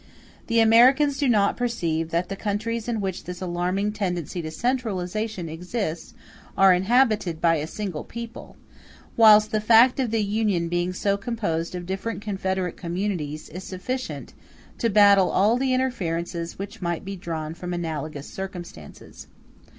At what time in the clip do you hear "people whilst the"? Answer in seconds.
8.03-9.61